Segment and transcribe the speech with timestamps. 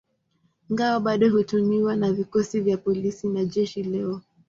[0.71, 4.21] Ngao bado hutumiwa na vikosi vya polisi na jeshi leo.